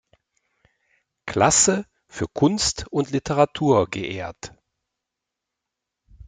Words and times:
Klasse 1.27 1.85
für 2.07 2.25
Kunst 2.27 2.87
und 2.89 3.11
Literatur 3.11 3.87
geehrt. 3.87 4.51